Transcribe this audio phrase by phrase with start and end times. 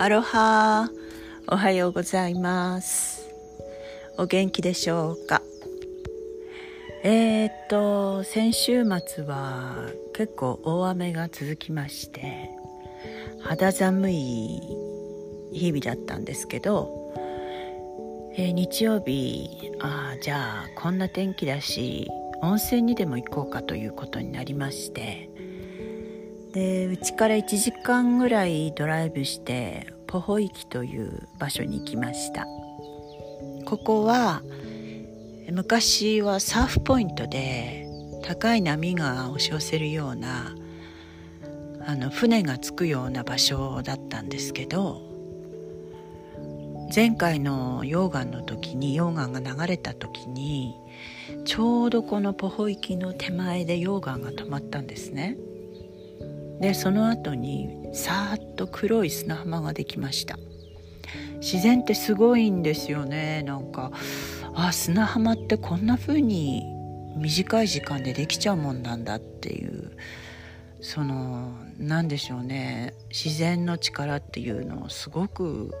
[0.00, 0.88] アロハ。
[1.48, 3.28] おはようございます。
[4.16, 5.42] お元気でしょうか？
[7.02, 12.48] えー、っと先週末は結構大雨が続きまして
[13.40, 14.60] 肌寒い
[15.52, 17.12] 日々だったんですけど、
[18.36, 22.08] えー、日曜日あじゃあこんな天気だし
[22.40, 25.27] 温泉にでも行こうかということになりまして
[26.52, 32.46] でうちから1時間ぐらいドライブしてポホイキという場所に行きました。
[33.64, 34.42] ここは
[35.52, 37.86] 昔はサーフポイントで
[38.22, 40.54] 高い波が押し寄せるような
[41.86, 45.02] あの船が着くような場所だったんですけど
[46.94, 50.74] 前回の溶岩の時に溶岩が流れた時に
[51.44, 55.36] ちょうどこのポホキの手前で溶岩が止まったんですね。
[56.60, 60.38] でその後にさーっと黒い砂浜ができました。
[61.40, 63.42] 自然ってすごいんですよね。
[63.44, 63.92] なんか
[64.54, 66.64] あ砂浜ってこんな風に
[67.16, 69.92] 短い時間でできちゃうもんなんだっていう
[70.80, 72.94] その何でしょうね。
[73.10, 75.72] 自然の力っていうのをすごく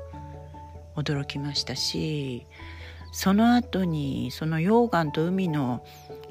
[0.96, 2.46] 驚きましたし
[3.12, 5.84] その後にその溶岩と海の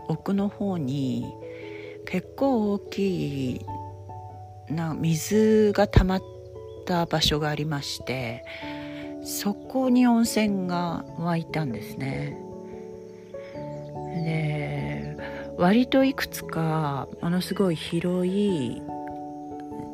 [0.07, 1.25] 奥の方に
[2.05, 3.61] 結構大きい
[4.69, 6.23] な水が溜まっ
[6.85, 8.43] た場所がありまして
[9.23, 12.37] そこに温泉が湧いたんですね。
[14.23, 15.17] で
[15.57, 18.81] 割といくつかものすごい広い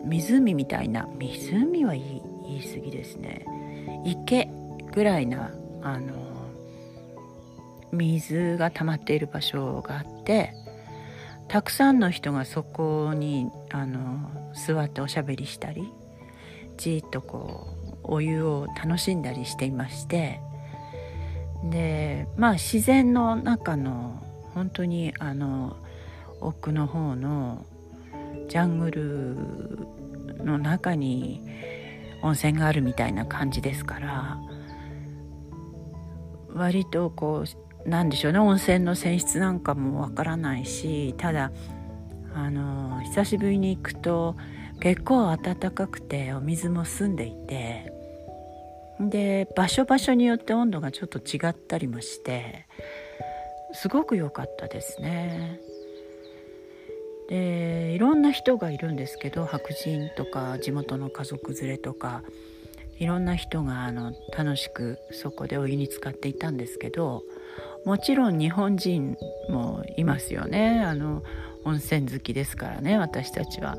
[0.05, 3.45] 湖みたいな湖は言い言い過ぎですね
[4.05, 4.49] 池
[4.93, 6.13] ぐらいなあの
[7.91, 10.53] 水が溜まっている場所があって
[11.47, 15.91] たくさんの人がそこにあの座っておしゃべりしたり
[16.77, 17.67] じっとこ
[18.04, 20.39] うお湯を楽しんだりしていまして
[21.64, 24.21] でまあ自然の中の
[24.54, 25.77] 本当にあの
[26.42, 27.65] 奥の方の
[28.49, 31.42] ジャングルの中に
[32.21, 34.37] 温泉があるみたいな感じですから
[36.54, 41.52] 割とこうなんでしょうね温泉の泉質なんかもわからないしただ
[42.33, 44.36] あの久しぶりに行くと
[44.80, 47.92] 結構暖かくてお水も澄んでいて
[48.99, 52.66] で場所場所によって温度がちょっと違ったりもして
[53.73, 55.60] すごく良かったですね。
[57.30, 62.22] でいろんな人がいるんですけど白人とか地元の家族連れとか
[62.99, 67.23] いろんな人があの楽しくそこでお湯に浸かっていたんですけど
[67.86, 69.17] もちろん日本人
[69.49, 70.82] もいますよね。
[70.86, 71.23] あの
[71.66, 73.77] 温泉好きですからね私たちは。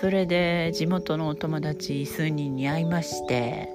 [0.00, 3.68] それで地元のお友達数人に会いまして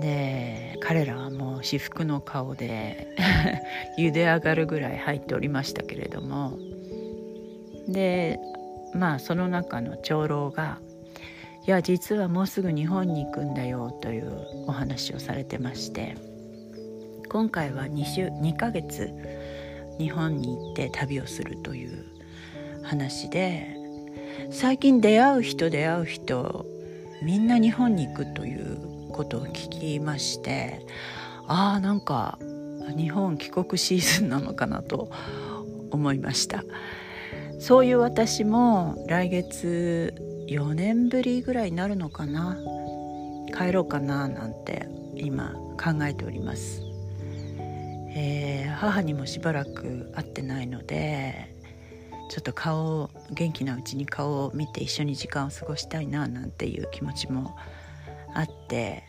[0.00, 3.06] で彼らはもう至福の顔で
[3.98, 6.58] 茹で上がるぐらい入っておりましたけれども。
[7.88, 8.38] で
[8.94, 10.78] まあその中の長老が
[11.66, 14.32] 「いや実はもうすぐ日本に行くんだよ」という
[14.66, 16.25] お話をされてまして。
[17.28, 19.10] 今回は 2, 週2ヶ月
[19.98, 22.04] 日本に行って旅をするという
[22.82, 23.76] 話で
[24.50, 26.66] 最近出会う人出会う人
[27.22, 30.86] みんな日本に行くということを聞きまして
[31.46, 32.38] ああなんか
[32.96, 35.10] 日本帰国シーズンなのかなと
[35.90, 36.64] 思いました。
[37.58, 40.14] そういう私も来月
[40.48, 42.56] 4年ぶりぐらいになるのかな
[43.56, 46.82] 帰ろうかななんて今考えております、
[48.18, 51.54] えー、母にもしばらく会ってないので
[52.30, 57.54] ちょっと顔を元気なうちに顔を見て一緒に時間を過ごしたいななんていう気持ちも
[58.34, 59.04] あって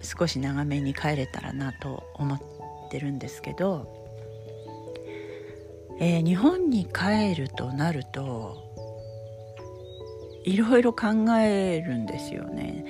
[0.00, 2.40] 少し長めに帰れたらなと思っ
[2.90, 3.88] てるんですけど、
[5.98, 8.56] えー、日本に帰るとなると
[10.44, 11.08] いろいろ考
[11.40, 12.84] えるんですよね。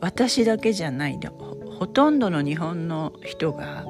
[0.00, 1.18] 私だけじゃない
[1.78, 3.86] ほとんどの日本の人が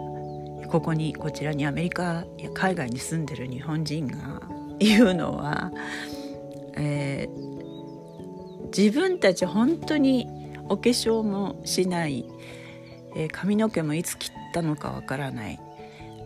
[0.74, 4.42] ここにこちらにアメリカや海外に住んでる日本人が
[4.80, 5.70] 言うのは、
[6.76, 10.26] えー、自分たち本当に
[10.68, 12.28] お化粧もしない、
[13.14, 15.60] えー、髪の毛もいつ切ったのかわからない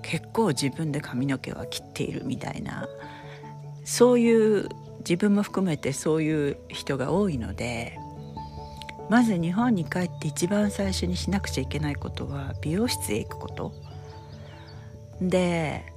[0.01, 2.89] 結構自分で髪の毛は切っているみたいな
[3.85, 7.99] そういう自分も含めてそういう人が多いので
[9.11, 13.98] まず日本に帰って一番最初にしなくちゃいけないことは美容室へ行くこと。
[15.21, 15.93] で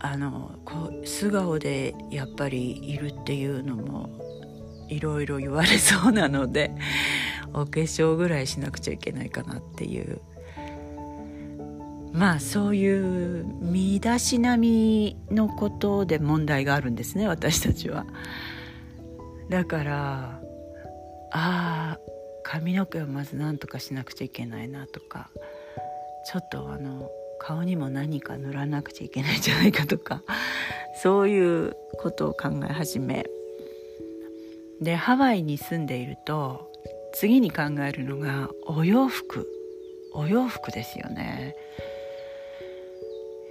[0.00, 4.10] あのこう素顔でやっぱりいるっていうのも
[4.88, 6.70] いろいろ言われそうなので
[7.52, 10.20] お化粧ぐらいしなくちゃいけないかなっていう
[12.12, 18.06] まあそういう身だしなみのことで問題があるんですね私たちは。
[19.50, 20.40] だから
[21.32, 21.98] ああ
[22.42, 25.30] 髪の毛をまず何とかしなくちゃいけないなとか
[26.24, 30.22] ちょっとあの顔にも何か塗らなくちゃいけないんじゃないかとか
[31.02, 33.26] そういうことを考え始め
[34.80, 36.70] でハワイに住んでいると
[37.12, 39.48] 次に考えるのがお洋服
[40.12, 41.54] お洋服ですよね。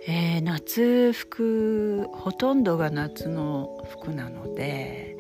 [0.07, 5.17] えー、夏服ほとんどが夏の服なので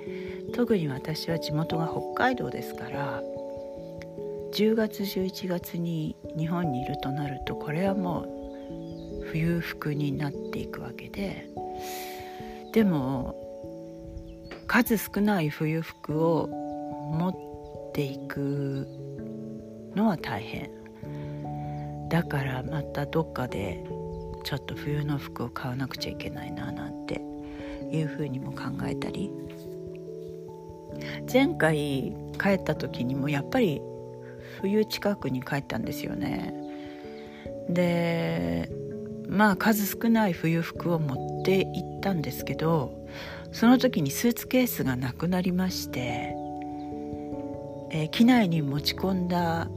[0.53, 3.23] 特に私は地元が北海道ですから
[4.53, 8.25] 10月11月に日本にいるとなるとこれはも
[9.35, 11.49] 冬服になっていくわけで
[12.71, 13.35] でも
[14.65, 18.87] 数少ない冬服を持っていく
[19.93, 20.69] のは大変。
[22.09, 23.83] だからまたどっかで
[24.43, 27.21] ちょっと冬の服を買わなくちゃいけないななんて
[27.91, 29.31] いうふうにも考えたり。
[31.31, 33.81] 前回帰った時にもやっぱり
[34.61, 36.53] 冬近くに帰ったんですよね。
[37.69, 38.84] で
[39.27, 43.07] まあ数少ない冬服を持って行ったんですけど
[43.51, 46.35] その時にスーツケースがなくなりまして、
[47.91, 49.67] えー、機内に持ち込んだ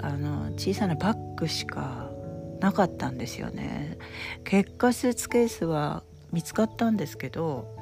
[0.00, 2.10] あの小さなバッグしか
[2.60, 3.98] なかったんですよね。
[4.44, 7.74] 結果スーツケースは見つかったんですけど、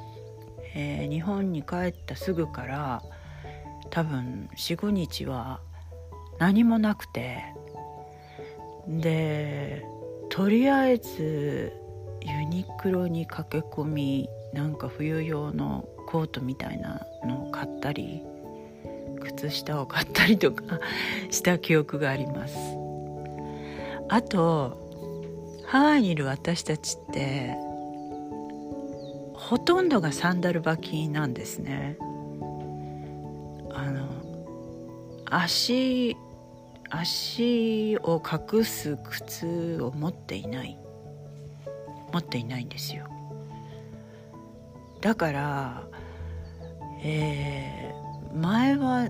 [0.75, 3.01] えー、日本に帰ったすぐから
[3.89, 5.59] 多分45日は
[6.37, 7.43] 何もなくて
[8.87, 9.83] で
[10.29, 11.73] とりあえず
[12.21, 18.23] ユニクロに駆け込みなんか冬用のコートみたいなのを買ったり
[19.21, 20.79] 靴下を買ったりとか
[21.29, 22.55] した記憶があります。
[24.07, 24.89] あと
[25.65, 27.55] ハワイにいる私たちって
[29.33, 31.97] ほとんどがサンダル履きなんですね。
[33.71, 34.07] あの
[35.25, 36.17] 足
[36.89, 40.77] 足を隠す靴を持っていない。
[42.11, 43.07] 持っていないんですよ。
[45.01, 45.89] だから
[47.01, 49.07] えー、前は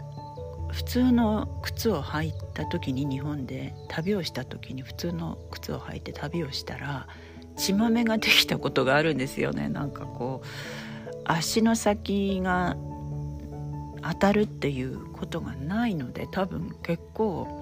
[0.71, 7.07] 普通の靴を履いた時に日本で旅をした時に普通の靴を履いて旅をしたら
[7.57, 9.67] 血まめができたことがあるんですよね。
[9.67, 12.77] なんかこう足の先が
[14.01, 17.58] 当たるっていうことがないので多分結構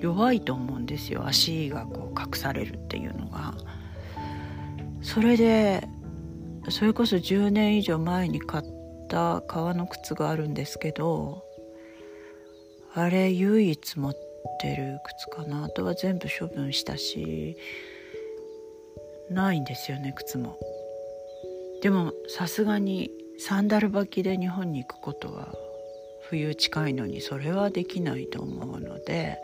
[0.00, 1.26] 弱いと思うんですよ。
[1.26, 3.54] 足がこう隠されるっていうのが。
[5.02, 5.86] それで
[6.68, 8.64] それこそ10年以上前に買っ
[9.08, 11.42] た革の靴があるんですけど
[12.94, 14.14] あれ唯一持っ
[14.60, 15.64] てる靴かな。
[15.64, 17.56] あとは全部処分したし
[19.30, 20.58] ないんですよね靴も。
[21.82, 25.54] でもさすがにサンダル履きで日本に行くことは
[26.28, 29.38] 冬近いのにそれはできないと思うので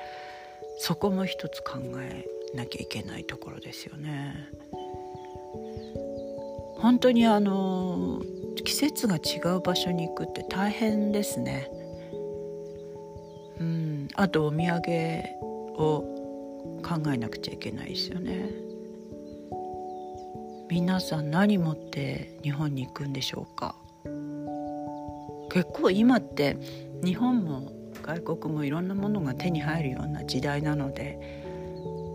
[0.79, 4.49] そこも一つ考えなきゃいけないところですよね。
[6.79, 8.23] 本当にあの
[8.65, 11.71] 季節が違う場所に行くって大変ですね。
[13.59, 14.09] うん。
[14.15, 15.23] あとお土産
[15.79, 18.51] を考えなくちゃいけないですよね。
[20.69, 23.77] 皆さん何持って日本に行くんでしょうか。
[25.51, 26.59] 結構今って
[27.03, 27.73] 日本も
[28.07, 31.19] 外国もいろんなものが手に入るような時代なので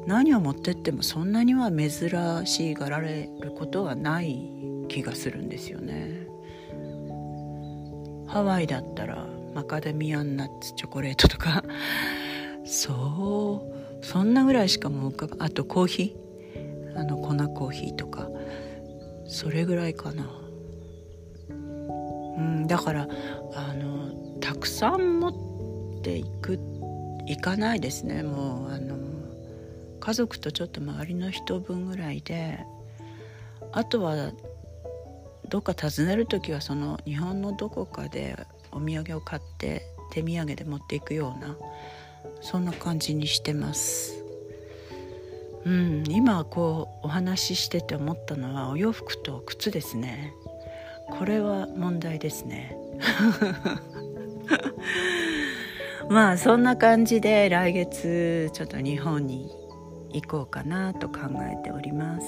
[0.08, 4.50] 何を持ってってもそんなには珍しがられることはない
[4.88, 6.28] 気がするんですよね。
[8.28, 11.64] ハワイだったらマカデミアンナッツチョコレートとか
[12.64, 13.62] そ
[14.02, 18.30] うそんなぐらいしかもうあとコーヒーあの粉コーヒーとか
[19.28, 20.30] それぐらいかな
[21.50, 21.54] う
[22.42, 23.08] んだから
[23.54, 25.51] あのたくさん持って
[26.02, 26.60] ていく
[27.28, 28.24] いかないですね。
[28.24, 28.98] もうあの
[30.00, 32.66] 家族とちょっと周りの人分ぐらいで
[33.72, 34.32] あとは
[35.48, 38.36] どっか訪ねる時はその日本のどこかで
[38.72, 41.56] お土産を買って手土産で持っていくような
[42.42, 44.24] そんな感じにしてます。
[45.64, 50.34] うん、今こうお話ししてて思ったのはお洋服と靴ですね。
[51.12, 52.76] これは問題ですね。
[56.12, 59.50] まあそんな感じで来月ちょっと日本に
[60.12, 62.28] 行こうかなと考えております。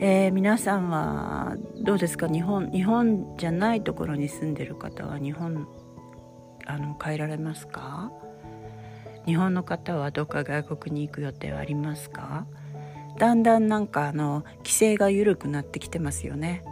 [0.00, 2.26] えー、皆さんはどうですか？
[2.26, 5.68] 日本日本じゃないところに住んでる方は日本
[6.66, 8.10] あの帰られますか？
[9.24, 12.44] 日本の方はどっか外国に行く予定はありますか？
[13.18, 16.64] だんだんなんかあの規制が緩くなってきてますよね。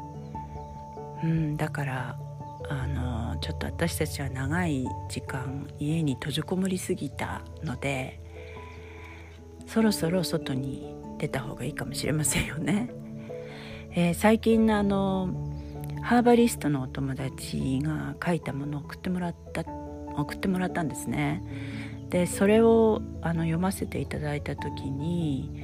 [1.22, 2.18] うん、だから
[2.68, 8.20] あのちょっと私たちは長い時間家に閉じこもりすぎたので
[9.66, 12.90] そろそろ外に出た方がいいかもしれませんよね。
[13.92, 15.28] えー、最近のあの
[16.02, 19.64] ハーバリストのお友達が書いたものを送ってもらった
[20.16, 21.42] 送ってもらったんですね。
[22.08, 25.62] でそれをあの読ませていただいた時に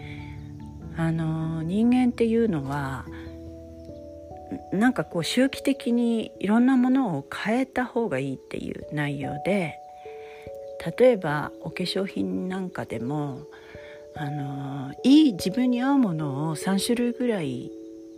[0.96, 3.06] あの人間っていうのは
[4.72, 9.78] なんかこう周期的にいろんなものを変えた方がいいっていう内容で
[10.98, 13.46] 例えばお化粧品なんかでも
[14.16, 17.70] あのいい自分に合うものを3種類ぐらい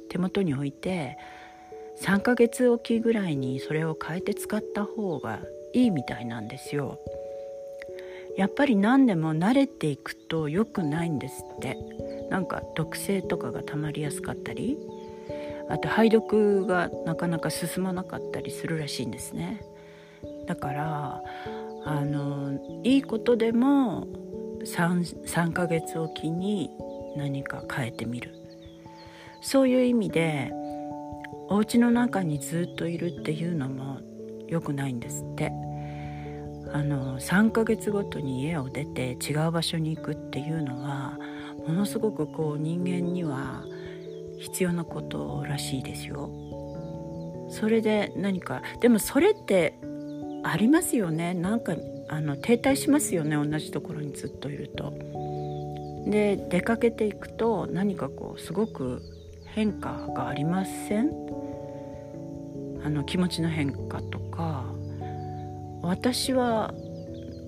[0.09, 1.17] 手元に置いて
[2.03, 5.41] 3ヶ月おきぐらいにそれを変えて使った方が
[5.73, 6.99] いいみたいなんですよ。
[8.37, 11.79] やっぱり何でも慣れていくと良くないんですって
[12.29, 14.77] なんか毒性とかがたまりやすかったり
[15.69, 19.63] あと排毒がなかなか進まなかったりするらしいんですね。
[20.47, 21.23] だから
[21.85, 24.07] あのいいことでも
[24.65, 26.71] 3, 3ヶ月おきに
[27.17, 28.33] 何か変えてみる。
[29.41, 30.53] そういう意味で
[31.49, 34.01] お家の中にずっといるっていうのも
[34.49, 35.53] 良くないんですって。
[36.73, 41.19] あの3ヶ月ごとに家を出て違う場所に行くっていうのは
[41.67, 43.65] ものすごくこう人間には
[44.39, 46.31] 必要なことらしいですよ。
[47.49, 49.79] それで何かでもそれって
[50.43, 51.77] ありますよねなんか
[52.09, 54.93] あの停滞しますよね同じところにずっといると。
[56.09, 59.03] で出かけていくと何かこうすごく
[59.47, 61.11] 変化がありません？
[62.85, 64.65] あの気持ちの変化とか
[65.83, 66.73] 私は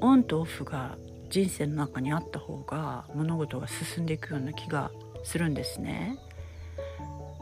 [0.00, 0.96] オンとオフが
[1.30, 4.90] 人生の中にあった方が物事が進んでいくような気が
[5.22, 6.18] するんですね。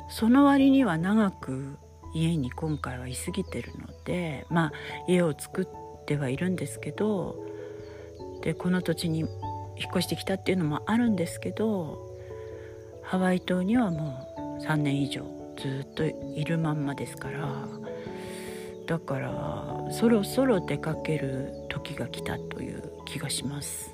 [0.08, 1.78] その割には長く
[2.14, 4.72] 家に今回は居すぎてるのでまあ
[5.08, 7.36] 家を作ってはいるんですけど
[8.42, 9.28] でこの土地に引っ
[9.90, 11.98] 越してきたっていうのもあるんですけど
[13.02, 15.25] ハワイ島にはもう3年以上
[15.58, 17.68] ずっといるまんまですから
[18.86, 23.92] だからそろそろ出かける時が来たという気がします。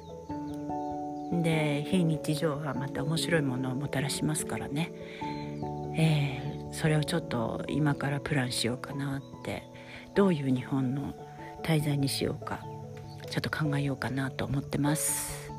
[1.43, 4.93] で非日常はまた面白いものをもたらしますからね。
[5.97, 9.63] えー、それをちょっと今からプランしようかなって
[10.15, 11.15] どういう日本の
[11.63, 12.61] 滞在にしようか
[13.31, 15.51] ちょっと考えようかなと思ってます。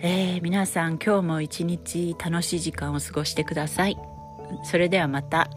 [0.00, 3.96] えー、皆さん今日も一日楽しい時間を過ごしてください。
[4.64, 5.48] それではまた。